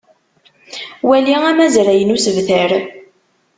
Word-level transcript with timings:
Wali 1.07 1.31
amazray 1.49 2.01
n 2.03 2.13
usebter. 2.15 2.71